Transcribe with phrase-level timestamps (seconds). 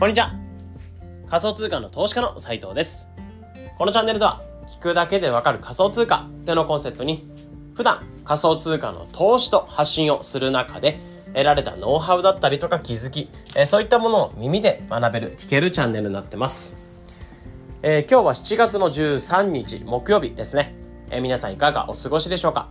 [0.00, 0.32] こんにちは。
[1.28, 3.10] 仮想通貨の投資家の斉藤です。
[3.76, 7.30] このチャンネルでは、聞くだけでわかる仮想通貨っていうのコンセプトに、
[7.74, 10.98] 普段仮想通貨の投資と発信をする中で、
[11.34, 16.78] 得られたノウハウだったりとか気づき、えそういったものを耳で学べる、聞けるチャンネルになってます。
[17.82, 20.74] えー、今日は7月の13日木曜日ですね。
[21.10, 22.70] えー、皆さんいかがお過ごしでしょうか？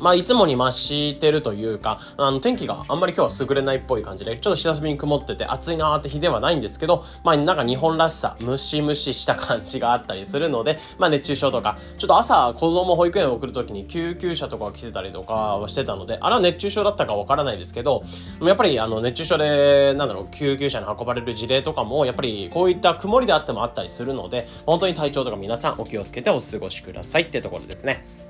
[0.00, 18.02] まあ、いつもに増してるというか、あの、天気があんまり今日は優れないっぽい感じで、ちょっと久しぶりに曇ってて暑いなーって日ではないんですけど、まあ、なんか日本らしさ、ムシムシした感じがあったりするので、まあ、熱中症とか、ちょっと朝子供保育園を送るときに救急車とか来てたりとかはしてたので、あれは熱中症だったかわからないですけど、
[18.42, 28.27] やっぱりあの、熱中症で、なんだろう、救急車に運ばれる事例とかも、やっぱりこういった曇りであってもあったりするので、本当に体調とか皆さんお気をつけてお過ごしくださいってところですね。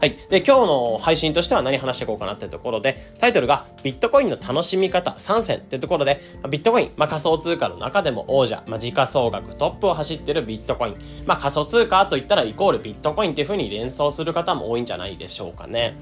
[0.00, 0.16] はい。
[0.28, 6.20] で、今日の配信としては何話していこうかなってところで、タイトルがビットコインの楽しみ方3選ってところで、
[6.50, 10.96] ビットコイン、まあ、仮想通貨の中でも王者、まあ、時価総額トップを走ってるビットコイン。
[11.26, 15.96] まあ、仮想通貨といったらイコールビットコインっていう風に連想する方も多いんじゃないでしょうかね。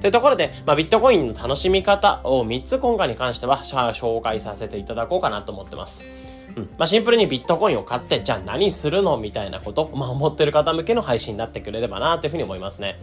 [0.00, 6.37] というところで、まあ、ビットコインの楽しみ方を3つ今回に関しては紹介させていただこうかなと思ってます。
[6.58, 6.70] うん。
[6.78, 12.98] まあ、シンプルにビットコインを買って、じゃあ何するのみたいなこと、まあ、思ってる方向けの配信になってくれればなというふうに思いますね。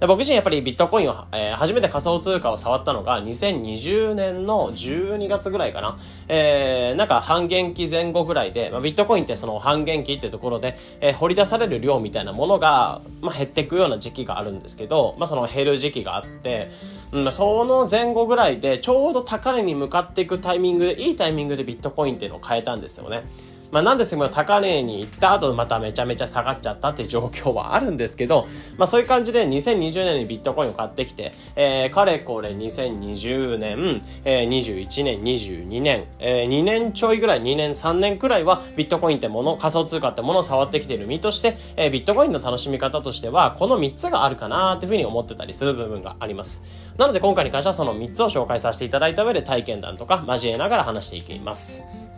[0.00, 5.98] で僕自身やっぱりビットコインを、えー、初めて仮想通貨を触ったのが2020年の12月ぐらいかな。
[6.28, 16.70] えー、なんか半減期前後ぐらいで、まあ、ビットコインってその半減期ってところで、えー、掘り出される量みたいなものが、まあ、減っていくような時期があるんですけど、まあ、その減る時期があって、
[17.12, 23.24] うん、その前後ぐらいでちょうど高値に向かっていくタイミングで、いいタイミングでビットコインっていうのを変えたんですよね。
[23.72, 46.62] まあ、なんですけど、高値に行った後、まためちゃめちゃ下がっちゃったっていう状況はあるんですけど、 まあ、そういう感じで2020年にビットコインを買ってきて、えー、かれこれ2020年、えー、21年、22年、えー、2年ちょいぐらい、2年、3年くらいはビットコインってもの、仮想通貨ってものを触ってきている身として、えー、ビットコインの楽しみ方としては、この3つがあるかなっていうふうに思ってたりする部分があります。
[46.98, 52.11] なので今回に関してはその3つを紹介させていただいた上で体験談とか交えながら話していきます。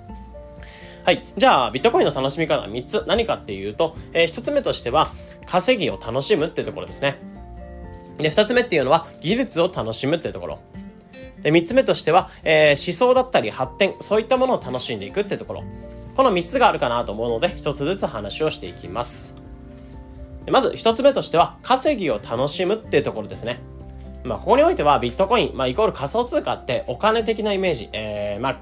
[1.05, 1.23] はい。
[1.37, 5.09] じゃあ、ビットコインの楽しみ方は3つ何かっていうと、えー、1つ目としては、
[5.45, 7.19] 稼ぎを楽しむっていうところですね。
[8.17, 10.61] で、2つ目っていうのは、技術を楽しむっていうところ。
[11.43, 15.65] で、3つ目としては、えー、思想だったり発展、そういったものを楽しんでいくってところ。
[16.17, 19.35] この3つがあるかなと思うので、1つずつ話をしていきます。
[20.51, 23.61] まず1つ目としては、稼ぎを楽しむっていうところですね。
[24.25, 28.57] まあ、ここにおいてはビットコイン、まあ、イコール仮想通貨ってお金的なイメージ、えー、まあ、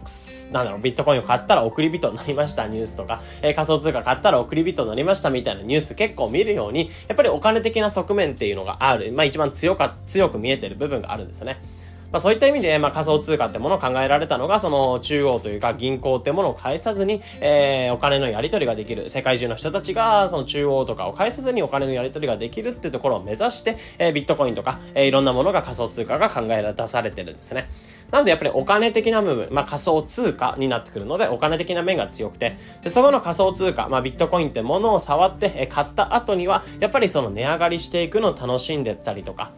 [0.53, 11.61] なんだろう、ビットコインを買ったら送り人になりましたニュースとか、えー、仮想通貨買ったら送り人になりましたみたいなニュース結構見るように、やっぱりお金的な側面っていうのがある、まあ、一番強か、強く見えてる部分があるんですよね。
[12.13, 19.09] まあ、そういった意味で、まあ、仮想通貨ってものを考えられたのが、その中央というか銀行ってものを返さずに、えー、お金のやり取りができる。
[19.09, 27.69] 世界中の人たちが、その中央とかを返さずにお金のやり取りができるってところを目指して、えー、ビットコインとか、えー、いろんなものが仮想通貨が考え出されてるんですね。
[28.11, 39.53] なのでやっぱりお金的な部分、まあ仮想通貨になってくるので、お金的な面が強くて、で、そこの仮想通貨、まあビットコインってものを触って、え買った後には、やっぱりその値上がりしていくのを楽しんでたりとか、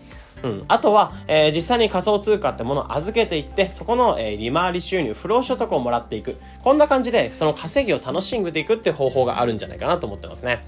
[0.44, 0.64] うん。
[0.68, 6.36] あとは、えー、実際に仮想通貨ってものを預けていって、そこの、えー、利回り収入、不労所得をもらっていく。
[6.62, 10.64] こんな感じで、その稼ぎを楽しんでいくって方法があるんじゃないかなと思ってますね。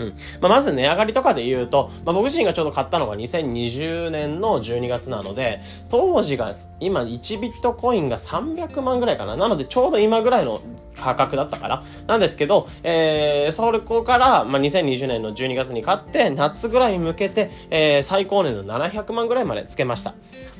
[0.00, 0.12] うん。
[0.40, 9.36] まあ、まず値上がりとかで言うと、まあ、僕自身がちょうど買ったのが2020年の12月なので、当時が今1ビットコインが300万ぐらいかな。
[9.36, 10.62] なのでちょうど今ぐらいの
[10.96, 11.82] 価格だったから。
[12.06, 20.14] なんですけど、えー、そこから、まあ、2020年の12月に買って、夏ぐらいに向けて、えー、最高年の700万ぐらいまでつけました。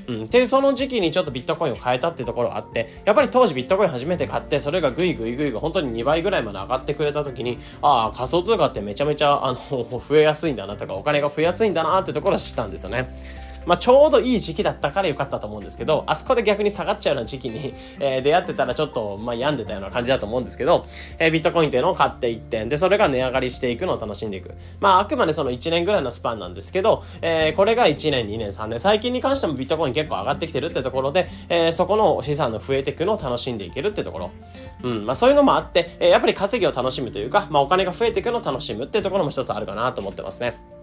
[0.06, 0.26] うん。
[0.26, 13.08] で、その時期にちょっとビットコインを変えたっていうところがあって、やっぱり当時ビットコイン初めて買って、それがぐいぐいぐいぐい本当に2倍ぐらいまで上がってくれた時に、ああ、仮想通貨ってめちゃめちゃ、あの、増えやすいんだなとか、お金が増えやすいんだなってところを知ったんですよね。
[13.66, 20.84] まあ、ちょうどいい時期だったから良かったと思うんですけど、あそこで逆に下がっちゃうような時期に、えー、出会ってたらちょっと、まあ、病んでたような感じだと思うんですけど、
[21.18, 24.54] えー、ビットコインっていうのを買っていって、で、それが値上がりしていくのを楽しんでいく。
[24.80, 34.30] まあ、あくまでその1年ぐらいのスパンなんですけど、えー、これが1年、2年、3年、最近に関してもビットコイン結構上がってきてるってところで、えー、そこの資産の増えていくのを楽しんでいけるってところ。
[34.82, 40.79] うん、まあ、そういうのもあって、えー、やっぱり稼ぎを楽しむというか、まあ、お金が増えていくのを楽しむっていうところも一つあるかなと思ってますね。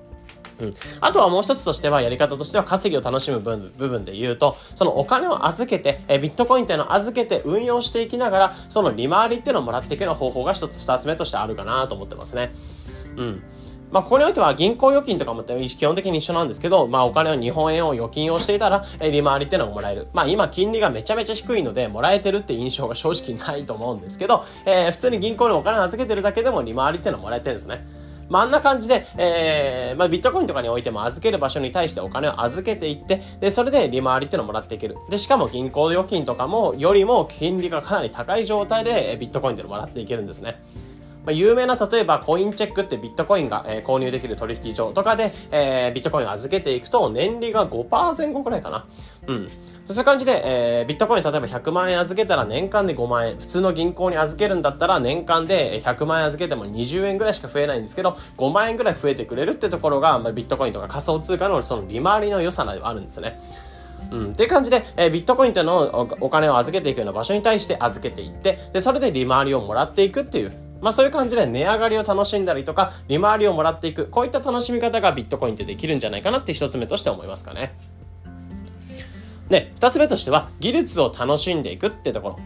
[0.59, 0.74] うん。
[1.01, 3.57] あとはもう一つとしては、やり方としては稼ぎを楽しむ部
[3.89, 12.51] 分で言うと、そのお金を預けて、えビットコインっていうのを預けて運用していきながら、その利回りっていうのをもらっていくような方法が一つ二つ目としてあるかなと思ってますね。
[13.18, 13.44] うん。
[13.92, 20.07] まあ、ここにおいては銀行預金とかも基本的に一緒なんですけど、まあ、お金を日本円を預金をしていたら、え利回りっていうのがもらえる。
[20.13, 27.88] まあ、今、金利がめちゃめちゃ低いので、もらえてるって印象が正直ないと思うんですけど、えー、普通に銀行にお金を預けてるだけでも利回りっていうのはもらえてるんですね。
[28.29, 34.97] まあ、あんな感じで、えー、まあ、ビットコインとかにおいても預ける場所に対してお金を預けていって、で、それで利回りっていうのをもらっていける。
[35.09, 40.62] で、しかも銀行預金とかも、よりも金利がかなり高い状態で、ビットコインっていうのをもらっていけるんですね。
[41.27, 48.88] まあ、有名な例えばコインチェックってビットコインが、えー、購入できる取引所とかで、えー、ビットコインを預けていくと年利が5%くらいかな。
[49.27, 49.50] うん。
[49.83, 53.38] そういう感じで、えー、ビットコイン例えば100万円預けたら年間で5万円。
[53.38, 63.38] 普通の銀行に預けるんだったら年間で100万円預けても20円ぐらいしか増えないんですけど、5万円ぐらい増えてくれるってところが、まあ、ビットコインとか仮想通貨のその利回りの良さではあるんですね。
[64.12, 64.31] うん。
[64.31, 77.74] っていう感じで、えー、ビットコインっていうのをお金を預けていくような場所に対して預けていって、で、それで利回りをもらっていくっていう、まあそういう感じで値上がりを楽しんだりとか、利回りをもらっていく、こういった楽しみ方がビットコインってできるんじゃないかなって一つ目として思いますかね。
[79.50, 82.39] で、二つ目としては、技術を楽しんでいくってところ。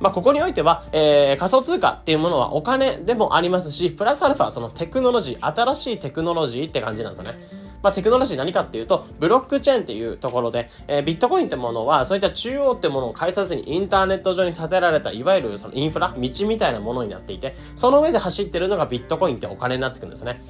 [0.00, 7.38] まあ、ここにおいては、えー、仮想通貨っていうものはお金でもありますし、プラスアルファ、そのテクノロジー、新しいテクノロジーって感じなんですよね。
[7.82, 20.40] まあ、テクノロジー何かっていうと、ブロックチェーンっていうところで、えー、ビットコインってものは、そういった中央ってものを介さずにインターネット上に建てられた、いわゆるそのインフラ、道みたいなものになっていて、その上で走ってるのがビットコインってお金になってくるんですね。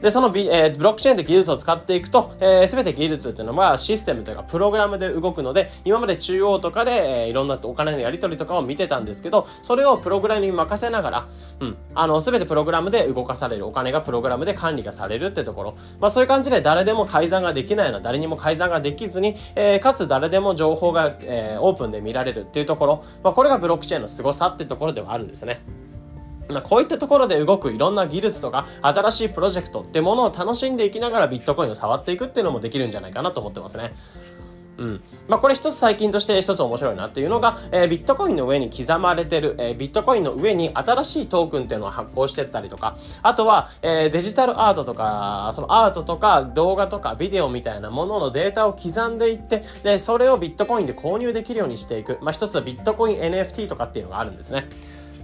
[0.00, 11.26] で、その、えー、ブロックチェーンで技術を使っていくと、えー、すべて技術っていうのはシステムというかプログラムで動くので、今まで中央とかで、えー、いろんなお金のやり取りとかを見てたんですけど、それをプログラムに任せながら、
[11.60, 15.74] うん、あの、すべてプログラムで動かされる、お金がプログラムで管理がされるってところ。
[15.98, 25.60] まあそういう感じで誰でも改ざんができないような、誰にも改ざんができずに、えー、かつ誰でも情報が、えー、オープンで見られるっていうところ、まあこれがブロックチェーンの凄さってところではあるんですね。
[26.48, 33.92] まあ、こういったところで動くいろんな技術とか新しいプロジェクトってものを楽しんでいきながらビットコインを触っていくっていうのもできるんじゃないかなと思ってますね。
[34.78, 35.02] うん。
[35.28, 52.18] まあ、これ一つ最近として一つ面白いなっていうのが、えー、ビットコインの上に刻まれてる、えー、ビットコインの上に新しいトークンっていうのを発行してったりとか、あとは、えー、デジタルアートとか、そのアートとか動画とかビデオみたいなもののデータを刻んでいって、で、それをビットコインで購入できるようにしていく。
[52.20, 54.68] まあ、一つはビットコイン NFT とかっていうのがあるんですね。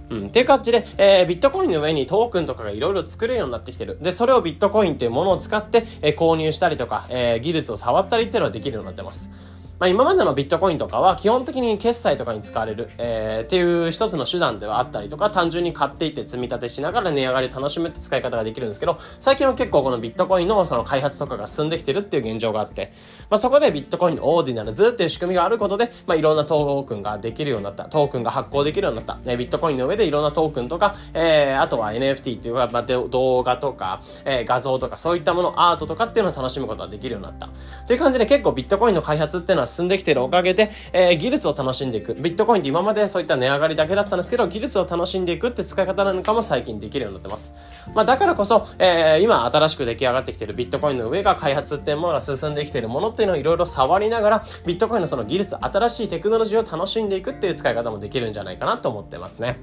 [0.09, 0.27] うん。
[0.27, 3.97] っていう感じで、えー、ビットコインの上にトークンとかがいろいろ作れるようになってきてる。
[4.01, 9.52] で、それをビットコインっていうものを使って、えー、購入したりとか、えー、技術を触ったりっていうのはできるようになってます。
[9.83, 22.93] まあ、今までのビットコインとかは基本的に決済とかに使われる、えー、っていう一つの手段ではあったりとか、単純に買っていって積み立てしながら値上がり楽しむって使い方ができるんですけど、最近は結構このビットコインのその開発とかが進んできてるっていう現状があって、
[23.29, 37.49] まあ、そこでビットコインのオーディナルズっていう仕組みがあることで、まあ、いろんなトークンができるようになった、トークンが発行できるようになった、ね、ビットコインの上でいろんなトークンとか、えー、あとは NFT っていうか、まあ、動画とか、えー、画像とかそういったもの、アートとかっていうのを楽しむことができるようになった。
[37.85, 42.13] という感じで結構ビットコインの開発っていうのは進んできてるおかげで、えー、技術を楽しんでいく。
[42.15, 47.53] ビットコインって今までそういった値上がりだけだったんですけど、技術を楽しんでいくって使い方なのかも最近できるようになってます。
[47.93, 59.57] まあだからこそ、えー、今新しく出来上がってきてるビットコインの上が開発っていうものが進んできているものっていうのをいろいろ触りながら、ビットコインのその技術、新しいテクノロジーを楽しんでいくっていう使い方もできるんじゃないかなと思ってますね。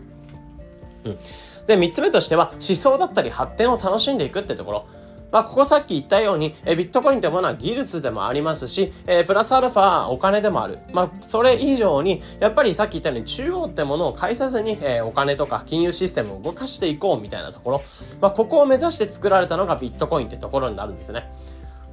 [1.05, 1.19] うん。
[1.67, 4.87] で、三つ目としては、思想だったり発展を楽しんでいくってところ。
[5.33, 10.79] まあ、ここさっき言ったように、えビットコインってものは技術でもありますし、え、プラスアルファお金でもある。
[10.93, 17.83] まあ、それ以上に、やっぱりさっき言ったように中央ってものを介さずに、え、お金とか金融システムを動かしていこうみたいなところ。
[18.21, 21.31] まあ、ここを目指して作られたのがビットコインってところになるんですね。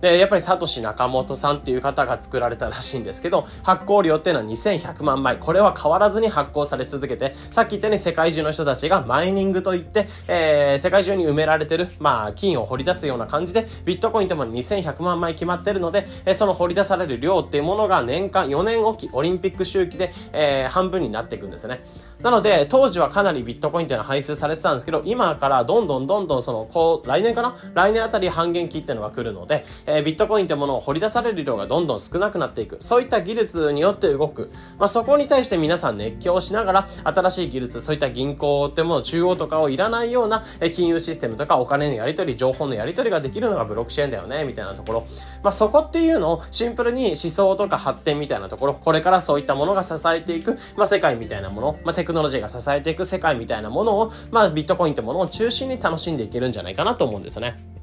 [0.01, 5.37] で、やっぱりサトシナモトさんっていう方が作られたらしいんですけど、発行量っていうのは2100万枚。
[5.37, 21.81] これは変わらずに発行され続けて、さっき言ったように世界中の人たちがマイニングといって、えー、世界中に埋められてる、まあ、金を掘り出すような感じで、ビットコインでも2100万枚決まってるので、えー、その掘り出される量っていうものが年間4年おき、オリンピック周期で、えー、半分になっていくんですね。
[22.21, 27.55] なので、当時はかなりビットコインっていうのは排出されてたんですけど、今からどんどんどんどんその、こう、来年かな？
[27.73, 32.77] 来年あたり半減期っていうのが来るので、えー、ビットコインってものを掘り出される量がどんどん少なくなっていく。
[32.79, 34.51] そういった技術によって動く。
[34.77, 45.07] まあ、そこに対して皆さん熱狂しながら、新しい技術、そういった銀行ってもの、中央とかをいらないようなえ金融システムとかお金のやり取り、情報のやり取りができるのがブロックチェーンだよね、みたいなところ。
[45.43, 57.76] まあ、そこっていうのをシンプルに思想とか発展みたいなところ、これからそういったものが支えていく、まあ、世界みたいなもの、まあ、テクノロジーが支えていく世界みたいなものを、まあ、ビットコインってものを中心に楽しんでいけるんじゃないかなと思うんですよね。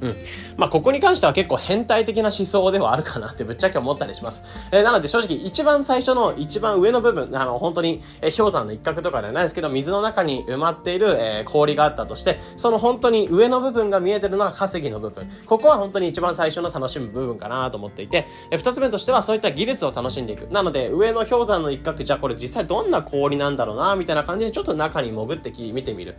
[0.00, 0.16] うん。
[0.56, 4.44] まあ、ここに関しては結構変態的な思想ではあるかなってぶっちゃけ思ったりします。
[4.72, 15.30] えー、なので正直一番最初の一番上の部分、あの、本当に、え、氷山の一角とかではないですけど、水の中に埋まっている、え、氷があったとして、その本当に上の部分が見えてるのが化石の部分。
[15.46, 20.50] ここは本当に一番最初の楽しむ部分かなと思っていて、えー、二つ目としてはそういった技術を楽しんでいく。
[20.52, 26.16] なので、上の氷山の一角、じゃあこれ実際どんな氷なんだろうな、みたいな感じでちょっと中に潜ってき、見てみる。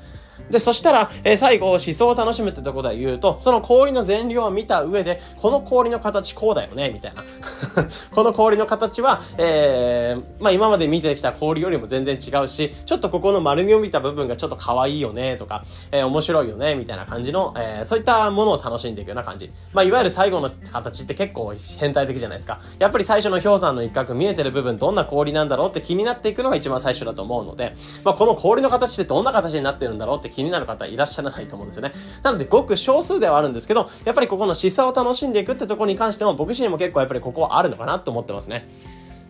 [0.49, 7.23] で、そしたら、えー、最後、思想を楽しむってところで言うと、その氷の全量を見た上で、この氷の形こうだよね、みたいな。
[8.13, 19.51] この氷の形は、えー、まあ今まで見てきた氷よりも全然違うし、ちょっとここの丸みを見た部分がちょっと可愛いよね、とか、えー、面白いよね、みたいな感じの、えー、そういったものを楽しんでいくような感じ。
[19.73, 22.59] まあいわゆる最後の形って結構変態的じゃないですか。
[22.79, 27.73] やっぱり最初の氷山の一角見えてる部分どんな氷なんだろうって気になっていくのが一番最初だと思うので、
[28.03, 31.93] まあこの氷の形ってどんな形になってるんだろうって気になる方いらっしゃらないと思うんですよね。
[32.23, 38.67] なのでごく少数ではあるんですけど、やっぱりここの示唆を楽しんでいくってとこに関しても僕自身も結構やっぱりここはあるのかなと思ってますね。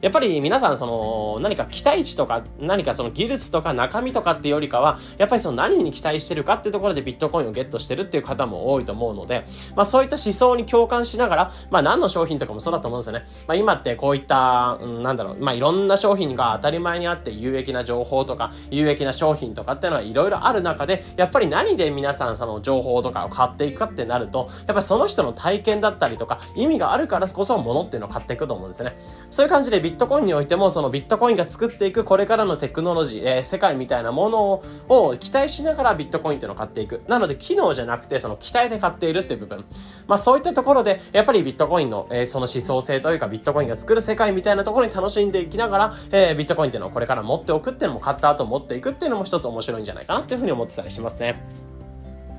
[0.01, 13.25] やっぱり皆さんその何か期待値とか何かその技術とか中身とかっていうよりかはやっぱりその何に期待してるかっていうところでビットコインをゲットしてるっていう方も多いと思うので、まあそういった思想に共感しながら、まあ何の商品とかもそうだと思うんですよね。
[13.47, 28.97] まあ今ってこういった、うん、なんだろう、まあいろんな商品が当たり前にあって有益な情報とか有益な商品とかっていうのはいろいろある中で、やっぱり何で皆さんその情報とかを買っていくかってなると、やっぱりその人の体験だったりとか意味があるからこそ物っていうのを買っていくと思うんですよね。
[29.29, 37.03] そういう感じでビットコインにおいてもそのビットコインが作っていくこれからのテクノロジー、えー、世界みたいなものを期待しながらビットコインっていうのを買っていく。
[37.07, 39.63] なので、機能じゃなくて、その期待で買っているっていう部分。
[40.07, 51.43] まあそういったところで、やっぱりビットコインの、えー、その思想性というか、ビットコインが作る世界みたいなところに楽しんでいきながら、えー、ビットコインっていうのをこれから持っておくっていうのも買った後持っていくっていうのも一つ面白いんじゃないかなっていうふうに思ってたりしますね。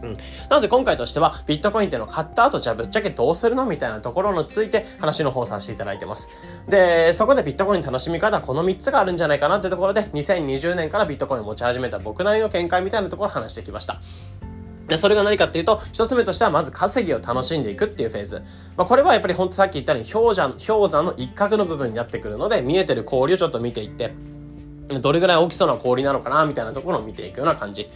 [0.06, 0.16] うん。
[0.48, 6.30] なので今回としては、ビットコインっていうのを買った後、じゃあぶっちゃけどうするのみたいなところについて話の方させていただいてます。
[6.68, 14.00] で、そこでビットコイン楽しみ方、この3つがあるんじゃないかなってところで、2020年からビットコインを持ち始めた僕なりの見解みたいなところを話してきました。
[14.88, 18.42] で、それが何かっていうと、一つ目としては、まず稼ぎを楽しんでいくっていうフェーズ。
[18.76, 24.12] まあ、これはやっぱりほんとさっき言ったように、氷山、氷山の一角の部分になってくるので、見えてる氷をちょっと見ていって、
[25.00, 27.88] どれぐらい大きそうな氷なのかな、みたいなところを見ていくような感じ。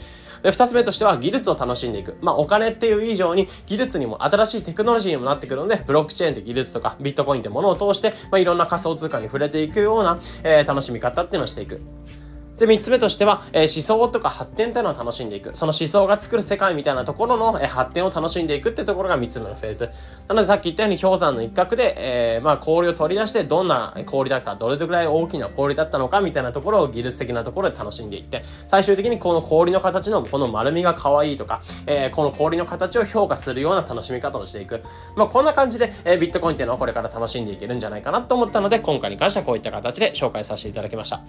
[0.42, 2.16] で、二つ目としては技術を楽しんでいく。
[2.20, 11.80] まあ、お金っていう以上に技術にも新しいテクノロジーにもなってくるので、ブロックチェーンって技術とかビットコインってものを通して、まあ、いろんな仮想通貨に触れていくような、えー、楽しみ方っていうのをしていく。
[12.60, 15.56] で、三つ目としては、え、思想とか発展っていうのを楽しんでいく。
[15.56, 19.90] その思想が作る世界みたいなところの、え、発展を楽しんでいくってところが三つ目のフェーズ。
[20.28, 34.82] なのでさっき言ったように氷山の一角で、えー、まあ氷を取り出してどんな氷だか、どれぐらい大きな氷だったのかみたいなところを技術的なところで楽しんでいって、最終的にこの氷の形のこの丸みが可愛いとか、えー、この氷の形を評価するような楽しみ方をしていく。
[35.16, 41.20] まあこんな感じで、えー、ビットコインっていうのはこれから楽しんでいけるんじゃないかなと思ったので、今回に関してはこういった形で紹介させていただきました。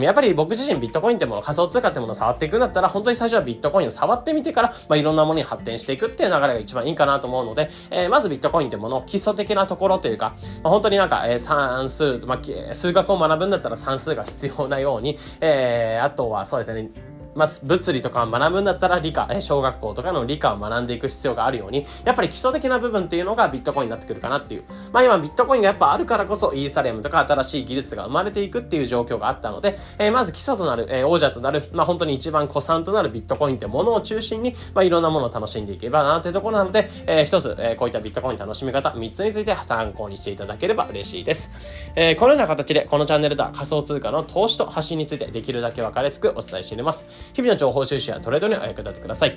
[0.00, 16.90] やっぱり僕自身ビットコインってもの仮想通貨ってものを触っていくんだったら、本当に最初はビットコインを触ってみてから、まあ、いろんなものに発展していくっていう流れが一番いいかなと思うので、えー、まずビットコインってもの、基礎的なところというか、まあ、本当になんか、えー、算数、まあ、数学を学ぶんだったら算数が必要なように、えー、あとはそうですね、
[17.36, 24.64] まあ、物理とか学ぶんだったら理科、え小学校とかの理科を学んでいく必要があるように、やっぱり基礎的な部分っていうのがビットコインになってくるかなっていう。
[24.92, 41.92] まあ今ビットコインがやっぱあるからこそイーサリアムとか新しい技術が生まれていくっていう状況があったので、えー、まず基礎となる、えー、王者となる、まあ本当に一番古参となるビットコインってものを中心に、まあいろんなものを楽しんでいけばなっていうところなので、えー、一つ、えー、こういったビットコイン楽しみ方3つについて参考にしていただければ嬉しいです。
[41.94, 47.25] えー、このような形でこのチャンネルでは仮想通貨の投資と発信についてできるだけ分かりやすくお伝えしています。
[47.32, 49.36] 日々の情報収集やトレードにお役立てください。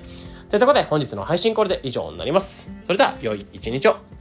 [0.50, 2.74] ということで本日の配信これで以上になります。
[2.86, 4.19] それでは良い一日を。